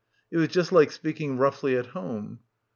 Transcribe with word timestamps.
It 0.31 0.37
was 0.37 0.47
just 0.49 0.71
like 0.71 0.91
speaking 0.91 1.37
roughly 1.37 1.77
at 1.77 1.85
home. 1.85 2.39